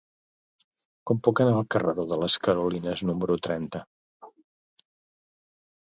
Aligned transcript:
Com 1.09 1.19
puc 1.27 1.41
anar 1.43 1.51
al 1.57 1.67
carreró 1.75 2.07
de 2.13 2.19
les 2.23 2.39
Carolines 2.47 3.07
número 3.11 3.39
trenta? 3.49 3.85